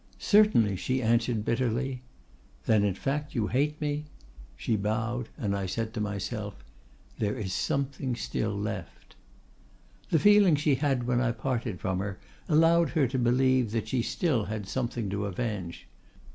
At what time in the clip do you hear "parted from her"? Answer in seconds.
11.31-12.17